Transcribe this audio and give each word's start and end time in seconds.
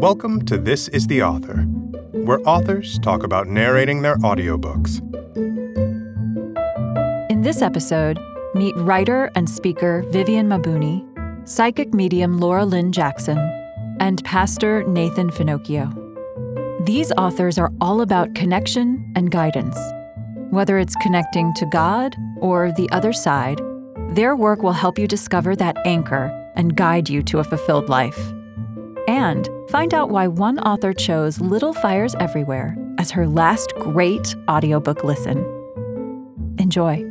Welcome 0.00 0.46
to 0.46 0.56
This 0.56 0.88
is 0.88 1.06
the 1.08 1.22
Author, 1.22 1.58
where 2.24 2.40
authors 2.48 2.98
talk 3.00 3.22
about 3.22 3.48
narrating 3.48 4.00
their 4.00 4.16
audiobooks. 4.16 4.98
In 7.30 7.42
this 7.42 7.60
episode, 7.60 8.18
meet 8.54 8.74
writer 8.78 9.30
and 9.34 9.46
speaker 9.46 10.02
Vivian 10.08 10.48
Mabuni, 10.48 11.06
psychic 11.46 11.92
medium 11.92 12.40
Laura 12.40 12.64
Lynne 12.64 12.92
Jackson, 12.92 13.36
and 14.00 14.24
pastor 14.24 14.84
Nathan 14.84 15.30
Finochio. 15.30 15.94
These 16.86 17.12
authors 17.18 17.58
are 17.58 17.70
all 17.82 18.00
about 18.00 18.34
connection 18.34 19.12
and 19.14 19.30
guidance. 19.30 19.78
Whether 20.48 20.78
it's 20.78 20.96
connecting 20.96 21.52
to 21.54 21.66
God 21.66 22.16
or 22.40 22.72
the 22.72 22.90
other 22.90 23.12
side, 23.12 23.60
their 24.10 24.34
work 24.34 24.62
will 24.62 24.72
help 24.72 24.98
you 24.98 25.06
discover 25.06 25.54
that 25.56 25.76
anchor 25.86 26.30
and 26.56 26.76
guide 26.76 27.08
you 27.08 27.22
to 27.22 27.38
a 27.38 27.44
fulfilled 27.44 27.88
life. 27.88 28.18
And 29.06 29.48
find 29.70 29.94
out 29.94 30.10
why 30.10 30.26
one 30.26 30.58
author 30.58 30.92
chose 30.92 31.40
Little 31.40 31.72
Fires 31.74 32.14
Everywhere 32.16 32.76
as 32.98 33.10
her 33.10 33.26
last 33.26 33.72
great 33.76 34.34
audiobook 34.48 35.04
listen. 35.04 35.38
Enjoy. 36.58 37.06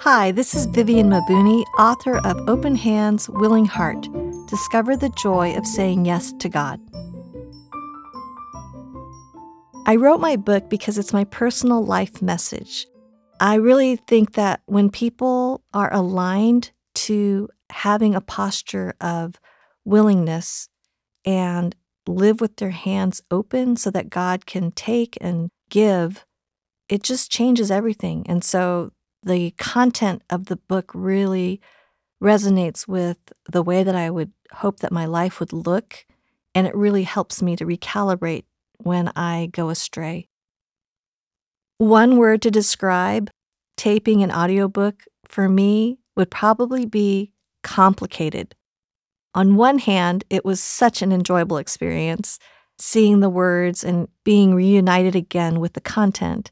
Hi, 0.00 0.32
this 0.32 0.54
is 0.54 0.64
Vivian 0.64 1.10
Mabuni, 1.10 1.64
author 1.78 2.16
of 2.26 2.48
Open 2.48 2.74
Hands, 2.74 3.28
Willing 3.28 3.66
Heart. 3.66 4.08
Discover 4.46 4.96
the 4.96 5.10
joy 5.10 5.54
of 5.54 5.66
saying 5.66 6.06
yes 6.06 6.32
to 6.38 6.48
God. 6.48 6.80
I 9.88 9.96
wrote 9.96 10.20
my 10.20 10.36
book 10.36 10.68
because 10.68 10.98
it's 10.98 11.14
my 11.14 11.24
personal 11.24 11.82
life 11.82 12.20
message. 12.20 12.86
I 13.40 13.54
really 13.54 13.96
think 13.96 14.34
that 14.34 14.60
when 14.66 14.90
people 14.90 15.62
are 15.72 15.90
aligned 15.94 16.72
to 17.06 17.48
having 17.70 18.14
a 18.14 18.20
posture 18.20 18.92
of 19.00 19.40
willingness 19.86 20.68
and 21.24 21.74
live 22.06 22.38
with 22.42 22.56
their 22.56 22.68
hands 22.68 23.22
open 23.30 23.76
so 23.76 23.90
that 23.92 24.10
God 24.10 24.44
can 24.44 24.72
take 24.72 25.16
and 25.22 25.48
give, 25.70 26.26
it 26.90 27.02
just 27.02 27.30
changes 27.30 27.70
everything. 27.70 28.26
And 28.28 28.44
so 28.44 28.92
the 29.22 29.52
content 29.52 30.20
of 30.28 30.46
the 30.46 30.56
book 30.56 30.90
really 30.92 31.62
resonates 32.22 32.86
with 32.86 33.16
the 33.50 33.62
way 33.62 33.82
that 33.82 33.96
I 33.96 34.10
would 34.10 34.32
hope 34.52 34.80
that 34.80 34.92
my 34.92 35.06
life 35.06 35.40
would 35.40 35.54
look. 35.54 36.04
And 36.54 36.66
it 36.66 36.76
really 36.76 37.04
helps 37.04 37.40
me 37.40 37.56
to 37.56 37.64
recalibrate 37.64 38.44
when 38.78 39.12
I 39.16 39.48
go 39.52 39.68
astray. 39.68 40.28
One 41.78 42.16
word 42.16 42.42
to 42.42 42.50
describe 42.50 43.30
taping 43.76 44.22
an 44.22 44.32
audiobook 44.32 45.04
for 45.26 45.48
me 45.48 45.98
would 46.16 46.30
probably 46.30 46.84
be 46.84 47.32
complicated. 47.62 48.54
On 49.34 49.56
one 49.56 49.78
hand, 49.78 50.24
it 50.30 50.44
was 50.44 50.60
such 50.60 51.02
an 51.02 51.12
enjoyable 51.12 51.58
experience, 51.58 52.38
seeing 52.78 53.20
the 53.20 53.30
words 53.30 53.84
and 53.84 54.08
being 54.24 54.54
reunited 54.54 55.14
again 55.14 55.60
with 55.60 55.74
the 55.74 55.80
content. 55.80 56.50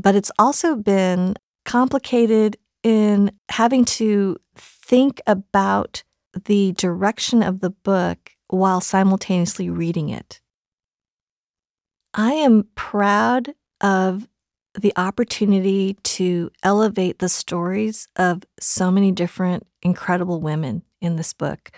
But 0.00 0.16
it's 0.16 0.32
also 0.38 0.74
been 0.74 1.36
complicated 1.64 2.56
in 2.82 3.32
having 3.50 3.84
to 3.84 4.36
think 4.56 5.20
about 5.26 6.02
the 6.44 6.72
direction 6.72 7.42
of 7.42 7.60
the 7.60 7.70
book 7.70 8.32
while 8.48 8.80
simultaneously 8.80 9.70
reading 9.70 10.08
it. 10.08 10.40
I 12.18 12.32
am 12.32 12.66
proud 12.74 13.52
of 13.82 14.26
the 14.74 14.94
opportunity 14.96 15.98
to 16.02 16.50
elevate 16.62 17.18
the 17.18 17.28
stories 17.28 18.08
of 18.16 18.42
so 18.58 18.90
many 18.90 19.12
different 19.12 19.66
incredible 19.82 20.40
women 20.40 20.82
in 21.02 21.16
this 21.16 21.34
book. 21.34 21.72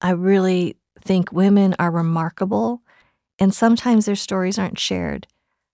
I 0.00 0.10
really 0.10 0.76
think 1.00 1.30
women 1.30 1.76
are 1.78 1.92
remarkable, 1.92 2.82
and 3.38 3.54
sometimes 3.54 4.06
their 4.06 4.16
stories 4.16 4.58
aren't 4.58 4.80
shared. 4.80 5.28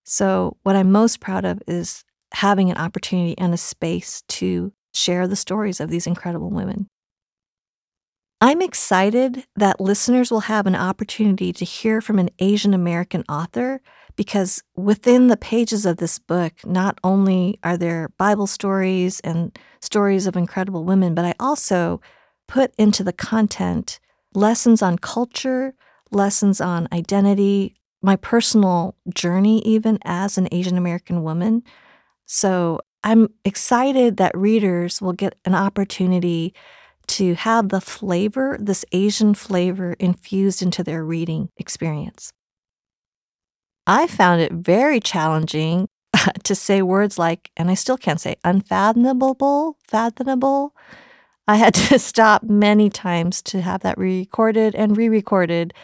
So, 0.04 0.58
what 0.62 0.76
I'm 0.76 0.92
most 0.92 1.20
proud 1.20 1.46
of 1.46 1.62
is 1.66 2.04
having 2.34 2.70
an 2.70 2.76
opportunity 2.76 3.36
and 3.38 3.54
a 3.54 3.58
space 3.58 4.22
to 4.28 4.74
share 4.92 5.26
the 5.26 5.36
stories 5.36 5.80
of 5.80 5.88
these 5.88 6.06
incredible 6.06 6.50
women. 6.50 6.86
I'm 8.42 8.60
excited 8.60 9.46
that 9.56 9.80
listeners 9.80 10.30
will 10.30 10.40
have 10.40 10.66
an 10.66 10.74
opportunity 10.74 11.52
to 11.52 11.64
hear 11.64 12.00
from 12.00 12.18
an 12.18 12.28
Asian 12.40 12.74
American 12.74 13.24
author 13.28 13.80
because 14.16 14.62
within 14.76 15.28
the 15.28 15.36
pages 15.36 15.86
of 15.86 15.96
this 15.96 16.18
book, 16.18 16.52
not 16.64 16.98
only 17.02 17.58
are 17.62 17.76
there 17.76 18.10
Bible 18.18 18.46
stories 18.46 19.20
and 19.20 19.58
stories 19.80 20.26
of 20.26 20.36
incredible 20.36 20.84
women, 20.84 21.14
but 21.14 21.24
I 21.24 21.34
also 21.40 22.00
put 22.48 22.74
into 22.78 23.02
the 23.02 23.12
content 23.12 24.00
lessons 24.34 24.82
on 24.82 24.98
culture, 24.98 25.74
lessons 26.10 26.60
on 26.60 26.88
identity, 26.92 27.74
my 28.02 28.16
personal 28.16 28.96
journey, 29.14 29.60
even 29.62 29.98
as 30.04 30.36
an 30.36 30.48
Asian 30.52 30.76
American 30.76 31.22
woman. 31.22 31.62
So 32.26 32.80
I'm 33.04 33.28
excited 33.44 34.16
that 34.16 34.36
readers 34.36 35.00
will 35.00 35.12
get 35.12 35.38
an 35.44 35.54
opportunity 35.54 36.54
to 37.08 37.34
have 37.34 37.68
the 37.68 37.80
flavor, 37.80 38.56
this 38.60 38.84
Asian 38.92 39.34
flavor, 39.34 39.94
infused 39.98 40.62
into 40.62 40.84
their 40.84 41.04
reading 41.04 41.48
experience. 41.56 42.32
I 43.86 44.06
found 44.06 44.40
it 44.40 44.52
very 44.52 45.00
challenging 45.00 45.88
uh, 46.14 46.32
to 46.44 46.54
say 46.54 46.82
words 46.82 47.18
like, 47.18 47.50
and 47.56 47.70
I 47.70 47.74
still 47.74 47.96
can't 47.96 48.20
say 48.20 48.36
unfathomable, 48.44 49.78
fathomable. 49.88 50.74
I 51.48 51.56
had 51.56 51.74
to 51.90 51.98
stop 51.98 52.42
many 52.42 52.90
times 52.90 53.42
to 53.42 53.60
have 53.60 53.82
that 53.82 53.98
re 53.98 54.20
recorded 54.20 54.74
and 54.74 54.96
re 54.96 55.08
recorded, 55.08 55.74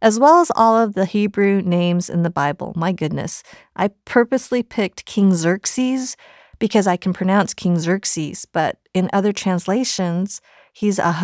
as 0.00 0.18
well 0.18 0.40
as 0.40 0.50
all 0.56 0.76
of 0.76 0.94
the 0.94 1.04
Hebrew 1.04 1.62
names 1.62 2.08
in 2.08 2.22
the 2.22 2.30
Bible. 2.30 2.72
My 2.76 2.92
goodness. 2.92 3.42
I 3.76 3.90
purposely 4.04 4.62
picked 4.62 5.04
King 5.04 5.34
Xerxes 5.34 6.16
because 6.58 6.86
I 6.86 6.96
can 6.96 7.12
pronounce 7.12 7.54
King 7.54 7.78
Xerxes, 7.78 8.46
but 8.46 8.78
in 8.94 9.10
other 9.12 9.32
translations, 9.32 10.40
he's 10.72 10.98
a. 10.98 11.12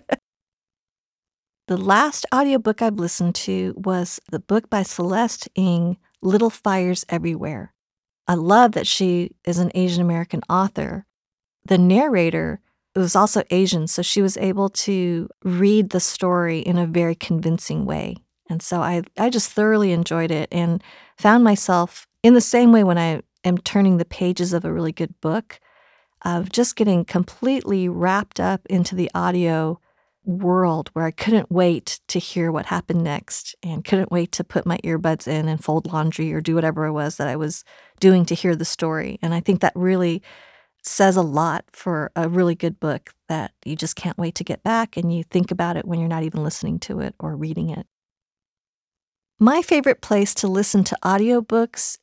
The 1.71 1.77
last 1.77 2.25
audiobook 2.35 2.81
I've 2.81 2.99
listened 2.99 3.33
to 3.35 3.73
was 3.77 4.19
the 4.29 4.41
book 4.41 4.69
by 4.69 4.83
Celeste 4.83 5.47
Ng, 5.55 5.95
Little 6.21 6.49
Fires 6.49 7.05
Everywhere. 7.07 7.73
I 8.27 8.33
love 8.33 8.73
that 8.73 8.87
she 8.87 9.37
is 9.45 9.57
an 9.57 9.71
Asian 9.73 10.01
American 10.01 10.41
author. 10.49 11.05
The 11.63 11.77
narrator 11.77 12.59
was 12.93 13.15
also 13.15 13.43
Asian, 13.51 13.87
so 13.87 14.01
she 14.01 14.21
was 14.21 14.35
able 14.35 14.67
to 14.83 15.29
read 15.45 15.91
the 15.91 16.01
story 16.01 16.59
in 16.59 16.77
a 16.77 16.85
very 16.85 17.15
convincing 17.15 17.85
way. 17.85 18.17
And 18.49 18.61
so 18.61 18.81
I, 18.81 19.03
I 19.17 19.29
just 19.29 19.49
thoroughly 19.49 19.93
enjoyed 19.93 20.29
it 20.29 20.49
and 20.51 20.83
found 21.17 21.45
myself 21.45 22.05
in 22.21 22.33
the 22.33 22.41
same 22.41 22.73
way 22.73 22.83
when 22.83 22.97
I 22.97 23.21
am 23.45 23.57
turning 23.57 23.95
the 23.95 24.03
pages 24.03 24.51
of 24.51 24.65
a 24.65 24.73
really 24.73 24.91
good 24.91 25.21
book, 25.21 25.61
of 26.23 26.51
just 26.51 26.75
getting 26.75 27.05
completely 27.05 27.87
wrapped 27.87 28.41
up 28.41 28.59
into 28.65 28.93
the 28.93 29.09
audio 29.15 29.79
world 30.23 30.89
where 30.93 31.05
I 31.05 31.11
couldn't 31.11 31.51
wait 31.51 31.99
to 32.07 32.19
hear 32.19 32.51
what 32.51 32.67
happened 32.67 33.03
next 33.03 33.55
and 33.63 33.83
couldn't 33.83 34.11
wait 34.11 34.31
to 34.33 34.43
put 34.43 34.65
my 34.65 34.77
earbuds 34.83 35.27
in 35.27 35.47
and 35.47 35.63
fold 35.63 35.91
laundry 35.91 36.31
or 36.31 36.41
do 36.41 36.55
whatever 36.55 36.85
it 36.85 36.91
was 36.91 37.17
that 37.17 37.27
I 37.27 37.35
was 37.35 37.63
doing 37.99 38.25
to 38.25 38.35
hear 38.35 38.55
the 38.55 38.65
story. 38.65 39.17
And 39.21 39.33
I 39.33 39.39
think 39.39 39.61
that 39.61 39.73
really 39.75 40.21
says 40.83 41.15
a 41.15 41.21
lot 41.21 41.65
for 41.71 42.11
a 42.15 42.27
really 42.27 42.55
good 42.55 42.79
book 42.79 43.13
that 43.29 43.51
you 43.65 43.75
just 43.75 43.95
can't 43.95 44.17
wait 44.17 44.35
to 44.35 44.43
get 44.43 44.63
back 44.63 44.97
and 44.97 45.13
you 45.13 45.23
think 45.23 45.51
about 45.51 45.77
it 45.77 45.85
when 45.85 45.99
you're 45.99 46.09
not 46.09 46.23
even 46.23 46.43
listening 46.43 46.79
to 46.79 46.99
it 46.99 47.15
or 47.19 47.35
reading 47.35 47.69
it. 47.69 47.85
My 49.39 49.61
favorite 49.61 50.01
place 50.01 50.33
to 50.35 50.47
listen 50.47 50.83
to 50.85 50.97
audiobooks 51.03 51.97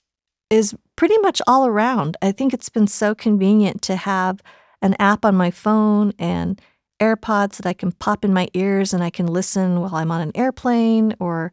is 0.50 0.74
pretty 0.96 1.18
much 1.18 1.42
all 1.46 1.66
around. 1.66 2.16
I 2.22 2.32
think 2.32 2.52
it's 2.52 2.68
been 2.68 2.86
so 2.86 3.14
convenient 3.14 3.82
to 3.82 3.96
have 3.96 4.42
an 4.80 4.96
app 4.98 5.24
on 5.24 5.36
my 5.36 5.50
phone 5.50 6.12
and 6.18 6.60
AirPods 7.00 7.56
that 7.56 7.66
I 7.66 7.72
can 7.72 7.92
pop 7.92 8.24
in 8.24 8.32
my 8.32 8.48
ears 8.54 8.92
and 8.92 9.02
I 9.02 9.10
can 9.10 9.26
listen 9.26 9.80
while 9.80 9.94
I'm 9.94 10.10
on 10.10 10.20
an 10.20 10.32
airplane 10.34 11.14
or 11.20 11.52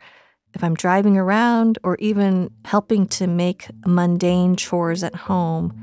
if 0.53 0.63
I'm 0.63 0.73
driving 0.73 1.17
around 1.17 1.77
or 1.83 1.97
even 1.99 2.49
helping 2.63 3.07
to 3.09 3.27
make 3.27 3.67
mundane 3.85 4.55
chores 4.55 5.03
at 5.03 5.13
home. 5.13 5.73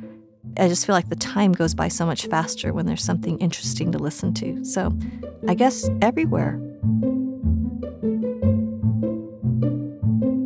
I 0.59 0.69
just 0.69 0.87
feel 0.87 0.95
like 0.95 1.09
the 1.09 1.17
time 1.17 1.53
goes 1.53 1.75
by 1.75 1.89
so 1.89 2.05
much 2.05 2.27
faster 2.27 2.73
when 2.73 2.87
there's 2.87 3.05
something 3.05 3.39
interesting 3.39 3.93
to 3.93 3.99
listen 3.99 4.35
to. 4.35 4.65
So 4.65 4.93
I 5.47 5.55
guess 5.55 5.89
everywhere. 6.01 6.61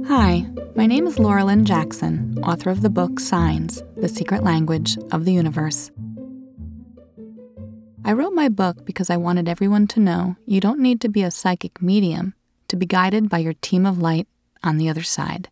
Hi, 0.08 0.46
my 0.74 0.86
name 0.86 1.06
is 1.06 1.18
Laura 1.18 1.44
Lynne 1.44 1.64
Jackson, 1.64 2.38
author 2.42 2.70
of 2.70 2.82
the 2.82 2.90
book 2.90 3.18
Signs 3.18 3.82
The 3.96 4.08
Secret 4.08 4.44
Language 4.44 4.98
of 5.10 5.24
the 5.24 5.32
Universe. 5.32 5.90
I 8.06 8.12
wrote 8.12 8.34
my 8.34 8.48
book 8.48 8.84
because 8.84 9.10
I 9.10 9.16
wanted 9.16 9.48
everyone 9.48 9.88
to 9.88 9.98
know 9.98 10.36
you 10.46 10.60
don't 10.60 10.78
need 10.78 11.00
to 11.00 11.08
be 11.08 11.24
a 11.24 11.30
psychic 11.32 11.82
medium 11.82 12.34
to 12.68 12.76
be 12.76 12.86
guided 12.86 13.28
by 13.28 13.38
your 13.38 13.54
team 13.54 13.84
of 13.84 13.98
light 13.98 14.28
on 14.62 14.78
the 14.78 14.88
other 14.88 15.02
side. 15.02 15.48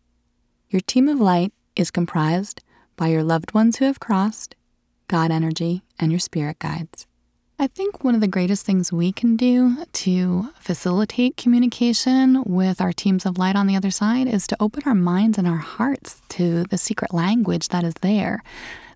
Your 0.69 0.79
team 0.79 1.09
of 1.09 1.19
light 1.19 1.51
is 1.75 1.91
comprised 1.91 2.63
by 2.95 3.07
your 3.07 3.23
loved 3.23 3.53
ones 3.53 3.75
who 3.75 3.83
have 3.83 3.99
crossed, 3.99 4.55
God 5.09 5.31
energy, 5.31 5.83
and 5.99 6.13
your 6.13 6.19
spirit 6.19 6.57
guides. 6.59 7.07
I 7.59 7.67
think 7.67 8.05
one 8.05 8.15
of 8.15 8.21
the 8.21 8.27
greatest 8.27 8.65
things 8.65 8.89
we 8.89 9.11
can 9.11 9.35
do 9.35 9.83
to 9.91 10.47
facilitate 10.57 11.35
communication 11.35 12.41
with 12.45 12.79
our 12.79 12.93
teams 12.93 13.25
of 13.25 13.37
light 13.37 13.57
on 13.57 13.67
the 13.67 13.75
other 13.75 13.91
side 13.91 14.29
is 14.29 14.47
to 14.47 14.57
open 14.61 14.83
our 14.85 14.95
minds 14.95 15.37
and 15.37 15.45
our 15.45 15.57
hearts 15.57 16.21
to 16.29 16.63
the 16.69 16.77
secret 16.77 17.13
language 17.13 17.67
that 17.67 17.83
is 17.83 17.95
there. 17.95 18.43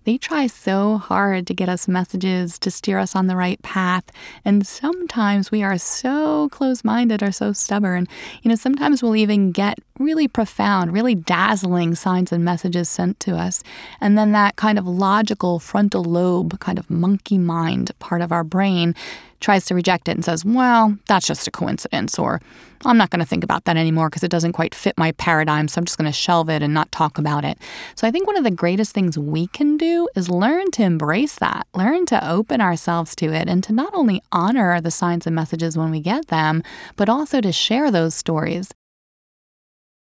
They 0.04 0.16
try 0.16 0.46
so 0.46 0.98
hard 0.98 1.46
to 1.46 1.54
get 1.54 1.68
us 1.68 1.86
messages 1.86 2.58
to 2.60 2.70
steer 2.70 2.98
us 2.98 3.14
on 3.14 3.26
the 3.26 3.36
right 3.36 3.60
path. 3.62 4.04
And 4.44 4.66
sometimes 4.66 5.50
we 5.50 5.62
are 5.62 5.76
so 5.78 6.48
close 6.50 6.82
minded 6.82 7.22
or 7.22 7.32
so 7.32 7.52
stubborn. 7.52 8.06
You 8.42 8.48
know, 8.48 8.54
sometimes 8.54 9.02
we'll 9.02 9.16
even 9.16 9.52
get 9.52 9.78
really 9.98 10.26
profound, 10.26 10.92
really 10.92 11.14
dazzling 11.14 11.94
signs 11.94 12.32
and 12.32 12.44
messages 12.44 12.88
sent 12.88 13.20
to 13.20 13.36
us. 13.36 13.62
And 14.00 14.16
then 14.16 14.32
that 14.32 14.56
kind 14.56 14.78
of 14.78 14.86
logical 14.86 15.58
frontal 15.58 16.04
lobe, 16.04 16.58
kind 16.60 16.78
of 16.78 16.88
monkey 16.88 17.38
mind 17.38 17.90
part 17.98 18.22
of 18.22 18.32
our 18.32 18.44
brain 18.44 18.94
tries 19.40 19.64
to 19.66 19.74
reject 19.74 20.08
it 20.08 20.12
and 20.12 20.24
says, 20.24 20.44
well, 20.44 20.96
that's 21.06 21.26
just 21.26 21.48
a 21.48 21.50
coincidence, 21.50 22.18
or 22.18 22.40
I'm 22.84 22.96
not 22.96 23.10
going 23.10 23.20
to 23.20 23.26
think 23.26 23.44
about 23.44 23.64
that 23.64 23.76
anymore 23.76 24.08
because 24.08 24.22
it 24.22 24.30
doesn't 24.30 24.52
quite 24.52 24.74
fit 24.74 24.96
my 24.96 25.12
paradigm, 25.12 25.68
so 25.68 25.78
I'm 25.78 25.84
just 25.84 25.98
going 25.98 26.10
to 26.10 26.16
shelve 26.16 26.48
it 26.48 26.62
and 26.62 26.72
not 26.72 26.92
talk 26.92 27.18
about 27.18 27.44
it. 27.44 27.58
So 27.94 28.06
I 28.06 28.10
think 28.10 28.26
one 28.26 28.36
of 28.36 28.44
the 28.44 28.50
greatest 28.50 28.92
things 28.92 29.18
we 29.18 29.46
can 29.48 29.76
do 29.76 30.08
is 30.14 30.30
learn 30.30 30.70
to 30.72 30.82
embrace 30.82 31.36
that, 31.36 31.66
learn 31.74 32.06
to 32.06 32.28
open 32.28 32.60
ourselves 32.60 33.16
to 33.16 33.32
it, 33.32 33.48
and 33.48 33.64
to 33.64 33.72
not 33.72 33.94
only 33.94 34.22
honor 34.30 34.80
the 34.80 34.90
signs 34.90 35.26
and 35.26 35.34
messages 35.34 35.76
when 35.76 35.90
we 35.90 36.00
get 36.00 36.28
them, 36.28 36.62
but 36.96 37.08
also 37.08 37.40
to 37.40 37.52
share 37.52 37.90
those 37.90 38.14
stories. 38.14 38.70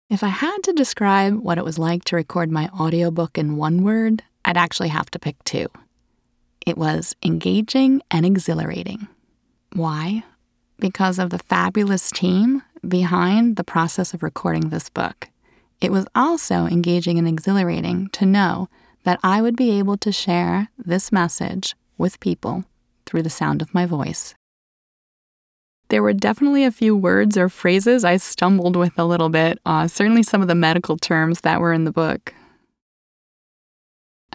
If 0.09 0.23
I 0.23 0.29
had 0.29 0.59
to 0.63 0.73
describe 0.73 1.35
what 1.35 1.59
it 1.59 1.65
was 1.65 1.81
like 1.81 2.05
to 2.05 2.17
record 2.17 2.51
my 2.51 2.69
audiobook 2.69 3.39
in 3.39 3.57
one 3.57 3.83
word, 3.83 4.23
I'd 4.45 4.57
actually 4.57 4.89
have 4.89 5.11
to 5.11 5.19
pick 5.19 5.43
two. 5.43 5.67
It 6.65 6.79
was 6.79 7.15
engaging 7.25 8.03
and 8.11 8.25
exhilarating. 8.25 9.09
Why? 9.77 10.25
Because 10.79 11.19
of 11.19 11.29
the 11.29 11.39
fabulous 11.39 12.11
team 12.11 12.63
behind 12.87 13.57
the 13.57 13.65
process 13.65 14.15
of 14.15 14.23
recording 14.23 14.71
this 14.71 14.89
book. 14.89 15.29
It 15.83 15.93
was 15.93 16.07
also 16.15 16.65
engaging 16.65 17.19
and 17.19 17.29
exhilarating 17.29 18.09
to 18.13 18.25
know 18.25 18.71
that 19.05 19.21
I 19.23 19.43
would 19.43 19.55
be 19.55 19.79
able 19.79 19.99
to 19.99 20.11
share 20.11 20.71
this 20.79 21.13
message 21.13 21.77
with 21.99 22.21
people 22.21 22.65
through 23.05 23.23
the 23.23 23.29
sound 23.29 23.61
of 23.61 23.75
my 23.75 23.85
voice. 23.85 24.35
There 25.91 26.03
were 26.03 26.15
definitely 26.15 26.65
a 26.65 26.73
few 26.73 26.97
words 26.97 27.37
or 27.37 27.51
phrases 27.51 28.03
I 28.03 28.17
stumbled 28.17 28.77
with 28.77 28.99
a 28.99 29.05
little 29.05 29.29
bit, 29.29 29.59
uh, 29.67 29.89
certainly 29.89 30.23
some 30.23 30.41
of 30.41 30.49
the 30.49 30.55
medical 30.55 30.97
terms 30.97 31.43
that 31.43 31.61
were 31.61 31.75
in 31.75 31.85
the 31.85 31.93
book. 31.93 32.33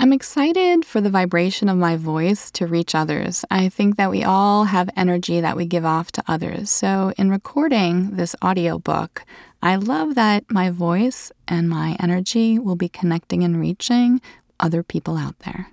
I'm 0.02 0.14
excited 0.14 0.84
for 0.84 1.00
the 1.00 1.12
vibration 1.12 1.70
of 1.70 1.78
my 1.78 1.96
voice 1.96 2.50
to 2.54 2.66
reach 2.66 2.96
others. 2.96 3.46
I 3.52 3.70
think 3.70 3.98
that 3.98 4.10
we 4.10 4.24
all 4.24 4.64
have 4.64 4.90
energy 4.98 5.42
that 5.42 5.56
we 5.56 5.68
give 5.68 5.86
off 5.86 6.12
to 6.14 6.24
others. 6.28 6.72
So, 6.72 7.14
in 7.20 7.30
recording 7.30 8.16
this 8.16 8.36
audiobook, 8.44 9.24
I 9.62 9.76
love 9.76 10.16
that 10.16 10.50
my 10.50 10.72
voice 10.72 11.32
and 11.48 11.70
my 11.70 11.98
energy 12.00 12.58
will 12.58 12.76
be 12.76 12.90
connecting 12.90 13.44
and 13.44 13.60
reaching 13.60 14.22
other 14.60 14.82
people 14.82 15.18
out 15.18 15.38
there. 15.46 15.68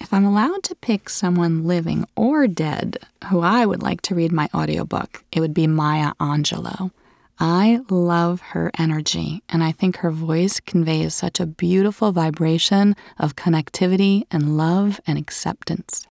If 0.00 0.12
I'm 0.12 0.24
allowed 0.24 0.64
to 0.64 0.74
pick 0.74 1.08
someone 1.08 1.68
living 1.68 2.04
or 2.16 2.48
dead 2.48 2.98
who 3.30 3.42
I 3.42 3.64
would 3.64 3.80
like 3.80 4.02
to 4.02 4.16
read 4.16 4.32
my 4.32 4.48
audiobook, 4.52 5.22
it 5.30 5.38
would 5.38 5.54
be 5.54 5.68
Maya 5.68 6.14
Angelou. 6.18 6.90
I 7.38 7.80
love 7.90 8.40
her 8.40 8.70
energy, 8.78 9.42
and 9.48 9.62
I 9.62 9.72
think 9.72 9.98
her 9.98 10.10
voice 10.10 10.58
conveys 10.58 11.14
such 11.14 11.38
a 11.38 11.46
beautiful 11.46 12.10
vibration 12.12 12.96
of 13.18 13.36
connectivity 13.36 14.24
and 14.30 14.56
love 14.56 15.00
and 15.06 15.18
acceptance. 15.18 16.06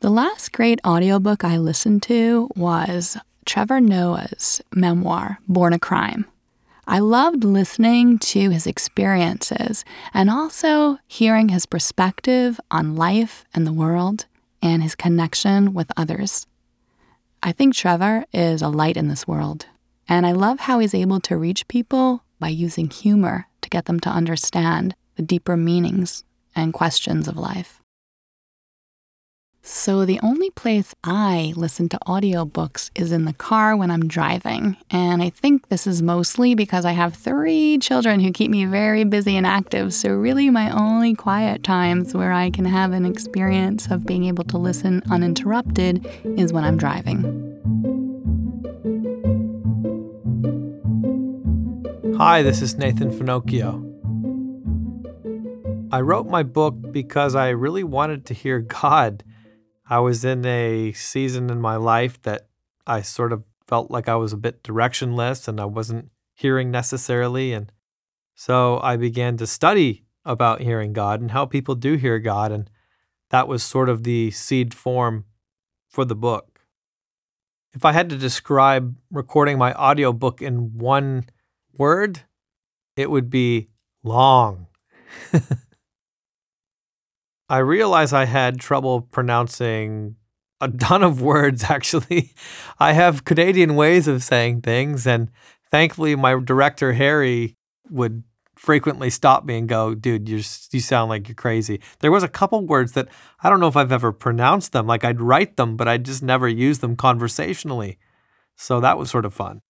The 0.00 0.10
last 0.10 0.52
great 0.52 0.80
audiobook 0.86 1.44
I 1.44 1.56
listened 1.56 2.02
to 2.04 2.50
was 2.54 3.16
Trevor 3.46 3.80
Noah's 3.80 4.60
memoir, 4.72 5.38
Born 5.48 5.72
a 5.72 5.78
Crime. 5.78 6.26
I 6.86 6.98
loved 6.98 7.42
listening 7.42 8.18
to 8.18 8.50
his 8.50 8.66
experiences 8.66 9.84
and 10.12 10.30
also 10.30 10.98
hearing 11.06 11.48
his 11.48 11.66
perspective 11.66 12.60
on 12.70 12.94
life 12.94 13.44
and 13.54 13.66
the 13.66 13.72
world 13.72 14.26
and 14.60 14.82
his 14.82 14.94
connection 14.94 15.72
with 15.72 15.90
others. 15.96 16.46
I 17.46 17.52
think 17.52 17.74
Trevor 17.74 18.24
is 18.32 18.62
a 18.62 18.68
light 18.68 18.96
in 18.96 19.08
this 19.08 19.28
world, 19.28 19.66
and 20.08 20.24
I 20.24 20.32
love 20.32 20.60
how 20.60 20.78
he's 20.78 20.94
able 20.94 21.20
to 21.20 21.36
reach 21.36 21.68
people 21.68 22.24
by 22.40 22.48
using 22.48 22.88
humor 22.88 23.48
to 23.60 23.68
get 23.68 23.84
them 23.84 24.00
to 24.00 24.08
understand 24.08 24.94
the 25.16 25.22
deeper 25.22 25.54
meanings 25.54 26.24
and 26.56 26.72
questions 26.72 27.28
of 27.28 27.36
life. 27.36 27.82
So, 29.66 30.04
the 30.04 30.20
only 30.22 30.50
place 30.50 30.94
I 31.04 31.54
listen 31.56 31.88
to 31.88 31.98
audiobooks 32.06 32.90
is 32.94 33.12
in 33.12 33.24
the 33.24 33.32
car 33.32 33.74
when 33.74 33.90
I'm 33.90 34.06
driving. 34.06 34.76
And 34.90 35.22
I 35.22 35.30
think 35.30 35.70
this 35.70 35.86
is 35.86 36.02
mostly 36.02 36.54
because 36.54 36.84
I 36.84 36.92
have 36.92 37.14
three 37.14 37.78
children 37.78 38.20
who 38.20 38.30
keep 38.30 38.50
me 38.50 38.66
very 38.66 39.04
busy 39.04 39.38
and 39.38 39.46
active. 39.46 39.94
So, 39.94 40.10
really, 40.10 40.50
my 40.50 40.70
only 40.70 41.14
quiet 41.14 41.64
times 41.64 42.12
where 42.12 42.30
I 42.30 42.50
can 42.50 42.66
have 42.66 42.92
an 42.92 43.06
experience 43.06 43.90
of 43.90 44.04
being 44.04 44.24
able 44.24 44.44
to 44.44 44.58
listen 44.58 45.02
uninterrupted 45.10 46.06
is 46.36 46.52
when 46.52 46.62
I'm 46.62 46.76
driving. 46.76 47.22
Hi, 52.18 52.42
this 52.42 52.60
is 52.60 52.74
Nathan 52.74 53.10
Finochio. 53.10 53.80
I 55.90 56.02
wrote 56.02 56.26
my 56.26 56.42
book 56.42 56.74
because 56.92 57.34
I 57.34 57.48
really 57.48 57.82
wanted 57.82 58.26
to 58.26 58.34
hear 58.34 58.60
God 58.60 59.24
I 59.88 59.98
was 60.00 60.24
in 60.24 60.46
a 60.46 60.92
season 60.92 61.50
in 61.50 61.60
my 61.60 61.76
life 61.76 62.20
that 62.22 62.48
I 62.86 63.02
sort 63.02 63.32
of 63.32 63.44
felt 63.66 63.90
like 63.90 64.08
I 64.08 64.16
was 64.16 64.32
a 64.32 64.38
bit 64.38 64.62
directionless 64.62 65.48
and 65.48 65.60
I 65.60 65.64
wasn't 65.66 66.10
hearing 66.34 66.70
necessarily. 66.70 67.52
And 67.52 67.70
so 68.34 68.80
I 68.82 68.96
began 68.96 69.36
to 69.38 69.46
study 69.46 70.04
about 70.24 70.60
hearing 70.60 70.92
God 70.92 71.20
and 71.20 71.30
how 71.30 71.44
people 71.44 71.74
do 71.74 71.94
hear 71.94 72.18
God. 72.18 72.50
And 72.50 72.70
that 73.30 73.48
was 73.48 73.62
sort 73.62 73.88
of 73.88 74.04
the 74.04 74.30
seed 74.30 74.74
form 74.74 75.24
for 75.88 76.04
the 76.04 76.14
book. 76.14 76.60
If 77.72 77.84
I 77.84 77.92
had 77.92 78.08
to 78.10 78.16
describe 78.16 78.96
recording 79.10 79.58
my 79.58 79.74
audiobook 79.74 80.40
in 80.40 80.78
one 80.78 81.26
word, 81.76 82.20
it 82.96 83.10
would 83.10 83.30
be 83.30 83.68
long. 84.02 84.68
I 87.54 87.58
realized 87.58 88.12
I 88.12 88.24
had 88.24 88.58
trouble 88.58 89.00
pronouncing 89.00 90.16
a 90.60 90.68
ton 90.68 91.04
of 91.04 91.22
words, 91.22 91.62
actually. 91.68 92.34
I 92.80 92.94
have 92.94 93.24
Canadian 93.24 93.76
ways 93.76 94.08
of 94.08 94.24
saying 94.24 94.62
things, 94.62 95.06
and 95.06 95.30
thankfully, 95.70 96.16
my 96.16 96.36
director, 96.44 96.94
Harry, 96.94 97.54
would 97.88 98.24
frequently 98.56 99.08
stop 99.08 99.44
me 99.44 99.56
and 99.56 99.68
go, 99.68 99.94
dude, 99.94 100.28
you 100.28 100.38
you 100.72 100.80
sound 100.80 101.10
like 101.10 101.28
you're 101.28 101.36
crazy. 101.36 101.80
There 102.00 102.10
was 102.10 102.24
a 102.24 102.28
couple 102.28 102.66
words 102.66 102.94
that 102.94 103.06
I 103.40 103.50
don't 103.50 103.60
know 103.60 103.68
if 103.68 103.76
I've 103.76 103.92
ever 103.92 104.10
pronounced 104.10 104.72
them. 104.72 104.88
Like 104.88 105.04
I'd 105.04 105.20
write 105.20 105.56
them, 105.56 105.76
but 105.76 105.86
I'd 105.86 106.04
just 106.04 106.24
never 106.24 106.48
use 106.48 106.80
them 106.80 106.96
conversationally. 106.96 107.98
So 108.56 108.80
that 108.80 108.98
was 108.98 109.10
sort 109.10 109.24
of 109.24 109.32
fun. 109.32 109.60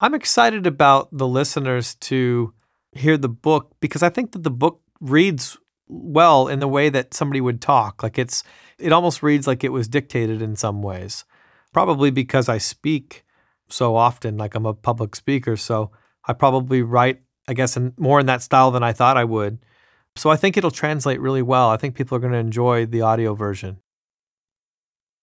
I'm 0.00 0.14
excited 0.14 0.66
about 0.66 1.08
the 1.12 1.28
listeners 1.28 1.94
to 2.10 2.52
hear 2.90 3.16
the 3.16 3.28
book 3.28 3.76
because 3.78 4.02
I 4.02 4.08
think 4.08 4.32
that 4.32 4.42
the 4.42 4.50
book 4.50 4.80
reads 5.00 5.56
well 5.92 6.48
in 6.48 6.60
the 6.60 6.68
way 6.68 6.88
that 6.88 7.14
somebody 7.14 7.40
would 7.40 7.60
talk. 7.60 8.02
Like 8.02 8.18
it's 8.18 8.42
it 8.78 8.92
almost 8.92 9.22
reads 9.22 9.46
like 9.46 9.62
it 9.62 9.72
was 9.72 9.88
dictated 9.88 10.42
in 10.42 10.56
some 10.56 10.82
ways. 10.82 11.24
Probably 11.72 12.10
because 12.10 12.48
I 12.48 12.58
speak 12.58 13.24
so 13.68 13.96
often, 13.96 14.36
like 14.36 14.54
I'm 14.54 14.66
a 14.66 14.74
public 14.74 15.16
speaker, 15.16 15.56
so 15.56 15.90
I 16.26 16.32
probably 16.32 16.82
write, 16.82 17.22
I 17.48 17.54
guess, 17.54 17.76
in, 17.76 17.94
more 17.96 18.20
in 18.20 18.26
that 18.26 18.42
style 18.42 18.70
than 18.70 18.82
I 18.82 18.92
thought 18.92 19.16
I 19.16 19.24
would. 19.24 19.58
So 20.16 20.28
I 20.28 20.36
think 20.36 20.56
it'll 20.56 20.70
translate 20.70 21.20
really 21.20 21.40
well. 21.40 21.70
I 21.70 21.78
think 21.78 21.94
people 21.94 22.16
are 22.16 22.20
going 22.20 22.34
to 22.34 22.38
enjoy 22.38 22.84
the 22.84 23.00
audio 23.00 23.34
version. 23.34 23.78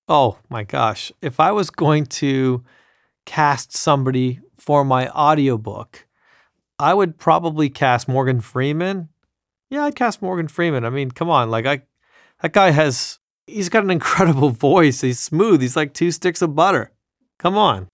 Oh 0.07 0.39
my 0.49 0.63
gosh, 0.63 1.11
if 1.21 1.39
I 1.39 1.51
was 1.51 1.69
going 1.69 2.07
to 2.07 2.63
cast 3.27 3.77
somebody 3.77 4.39
for 4.57 4.83
my 4.83 5.07
audiobook, 5.09 6.07
I 6.79 6.95
would 6.95 7.19
probably 7.19 7.69
cast 7.69 8.07
Morgan 8.07 8.41
Freeman 8.41 9.09
yeah, 9.69 9.85
I'd 9.85 9.95
cast 9.95 10.21
Morgan 10.21 10.47
Freeman. 10.47 10.85
I 10.85 10.89
mean, 10.89 11.11
come 11.11 11.29
on, 11.29 11.49
like 11.49 11.65
I, 11.65 11.83
that 12.41 12.53
guy 12.53 12.71
has, 12.71 13.19
he's 13.45 13.69
got 13.69 13.83
an 13.83 13.91
incredible 13.91 14.49
voice. 14.69 15.01
He's 15.01 15.19
smooth. 15.19 15.61
He's 15.61 15.75
like 15.75 15.93
two 15.93 16.11
sticks 16.11 16.41
of 16.41 16.55
butter. 16.55 16.91
Come 17.37 17.57
on. 17.57 17.87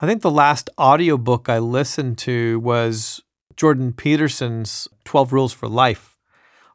I 0.00 0.06
think 0.06 0.22
the 0.22 0.30
last 0.30 0.70
audiobook 0.78 1.48
I 1.48 1.58
listened 1.58 2.16
to 2.18 2.58
was 2.60 3.20
Jordan 3.56 3.92
Peterson's 3.92 4.88
12 5.04 5.32
Rules 5.32 5.52
for 5.52 5.68
Life. 5.68 6.16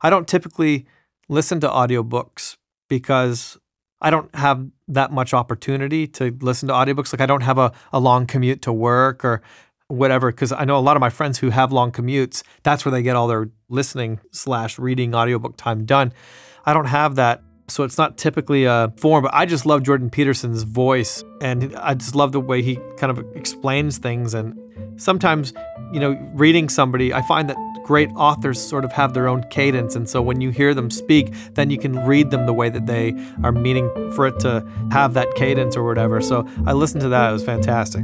I 0.02 0.12
don't 0.12 0.28
typically 0.28 0.86
listen 1.28 1.60
to 1.62 1.68
audiobooks 1.68 2.58
because 2.88 3.58
I 4.00 4.12
don't 4.12 4.34
have 4.36 4.68
that 4.88 5.12
much 5.12 5.34
opportunity 5.34 6.06
to 6.10 6.38
listen 6.42 6.68
to 6.68 6.76
audiobooks. 6.76 7.12
Like 7.12 7.22
I 7.22 7.26
don't 7.26 7.42
have 7.42 7.58
a, 7.58 7.72
a 7.92 8.00
long 8.00 8.28
commute 8.28 8.62
to 8.64 8.74
work 8.74 9.26
or 9.26 9.42
whatever. 9.88 10.32
Cause 10.32 10.52
I 10.52 10.66
know 10.66 10.78
a 10.78 10.80
lot 10.80 10.98
of 10.98 11.02
my 11.02 11.10
friends 11.10 11.40
who 11.40 11.50
have 11.50 11.72
long 11.72 11.92
commutes, 11.92 12.44
that's 12.64 12.86
where 12.86 12.92
they 12.92 13.04
get 13.04 13.16
all 13.16 13.28
their 13.28 13.50
listening 13.70 14.20
slash 14.32 14.80
reading 14.80 15.14
audiobook 15.14 15.58
time 15.58 15.86
done. 15.86 16.14
I 16.66 16.74
don't 16.74 16.86
have 16.86 17.16
that. 17.16 17.42
So 17.68 17.84
it's 17.84 17.98
not 17.98 18.18
typically 18.18 18.66
a 18.66 18.94
form, 18.98 19.24
but 19.24 19.34
I 19.34 19.46
just 19.46 19.66
love 19.66 19.84
Jordan 19.84 20.10
Peterson's 20.10 20.64
voice. 20.64 21.24
And 21.42 21.76
I 21.78 21.96
just 21.96 22.16
love 22.16 22.32
the 22.32 22.40
way 22.40 22.62
he 22.62 22.80
kind 22.98 23.16
of 23.16 23.26
explains 23.36 23.98
things. 23.98 24.36
And 24.36 24.60
sometimes, 24.98 25.52
you 25.92 26.00
know, 26.00 26.12
reading 26.34 26.70
somebody, 26.70 27.12
I 27.12 27.24
find 27.24 27.50
that 27.50 27.58
great 27.84 28.10
authors 28.16 28.60
sort 28.60 28.86
of 28.86 28.92
have 28.92 29.14
their 29.14 29.28
own 29.28 29.44
cadence. 29.50 29.96
And 29.96 30.08
so 30.08 30.22
when 30.22 30.42
you 30.42 30.52
hear 30.52 30.74
them 30.74 30.92
speak, 30.92 31.34
then 31.54 31.70
you 31.70 31.78
can 31.78 32.06
read 32.06 32.30
them 32.30 32.46
the 32.46 32.54
way 32.54 32.70
that 32.70 32.86
they 32.86 33.14
are 33.44 33.52
meaning 33.52 33.90
for 34.12 34.28
it 34.28 34.40
to 34.42 34.64
have 34.92 35.14
that 35.16 35.34
cadence 35.36 35.76
or 35.76 35.84
whatever. 35.84 36.22
So 36.22 36.48
I 36.68 36.74
listened 36.74 37.02
to 37.02 37.10
that. 37.10 37.30
It 37.30 37.34
was 37.34 37.44
fantastic. 37.44 38.04